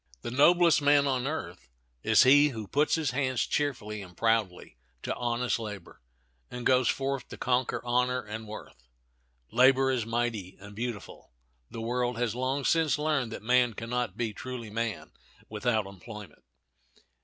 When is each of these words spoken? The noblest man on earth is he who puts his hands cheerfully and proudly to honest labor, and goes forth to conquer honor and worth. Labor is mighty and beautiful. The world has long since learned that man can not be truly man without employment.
The 0.23 0.31
noblest 0.31 0.81
man 0.81 1.05
on 1.05 1.27
earth 1.27 1.69
is 2.01 2.23
he 2.23 2.49
who 2.49 2.67
puts 2.67 2.95
his 2.95 3.11
hands 3.11 3.45
cheerfully 3.45 4.01
and 4.01 4.17
proudly 4.17 4.79
to 5.03 5.13
honest 5.13 5.59
labor, 5.59 6.01
and 6.49 6.65
goes 6.65 6.89
forth 6.89 7.27
to 7.29 7.37
conquer 7.37 7.85
honor 7.85 8.19
and 8.19 8.47
worth. 8.47 8.87
Labor 9.51 9.91
is 9.91 10.03
mighty 10.07 10.57
and 10.59 10.75
beautiful. 10.75 11.33
The 11.69 11.81
world 11.81 12.17
has 12.17 12.33
long 12.33 12.65
since 12.65 12.97
learned 12.97 13.31
that 13.31 13.43
man 13.43 13.75
can 13.75 13.91
not 13.91 14.17
be 14.17 14.33
truly 14.33 14.71
man 14.71 15.11
without 15.49 15.85
employment. 15.85 16.41